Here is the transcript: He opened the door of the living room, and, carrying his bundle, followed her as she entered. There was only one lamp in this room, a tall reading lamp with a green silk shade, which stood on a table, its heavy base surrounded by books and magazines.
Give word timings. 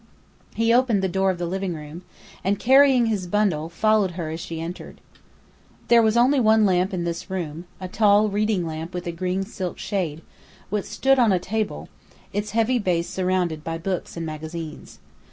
He 0.55 0.73
opened 0.73 1.03
the 1.03 1.07
door 1.07 1.29
of 1.29 1.37
the 1.37 1.45
living 1.45 1.75
room, 1.75 2.01
and, 2.43 2.57
carrying 2.57 3.05
his 3.05 3.27
bundle, 3.27 3.69
followed 3.69 4.09
her 4.17 4.31
as 4.31 4.39
she 4.39 4.59
entered. 4.59 4.99
There 5.89 6.01
was 6.01 6.17
only 6.17 6.39
one 6.39 6.65
lamp 6.65 6.91
in 6.91 7.03
this 7.03 7.29
room, 7.29 7.65
a 7.79 7.87
tall 7.87 8.27
reading 8.27 8.65
lamp 8.65 8.95
with 8.95 9.05
a 9.05 9.11
green 9.11 9.43
silk 9.45 9.77
shade, 9.77 10.23
which 10.71 10.85
stood 10.85 11.19
on 11.19 11.31
a 11.31 11.37
table, 11.37 11.87
its 12.33 12.49
heavy 12.57 12.79
base 12.79 13.09
surrounded 13.09 13.63
by 13.63 13.77
books 13.77 14.17
and 14.17 14.25
magazines. 14.25 14.97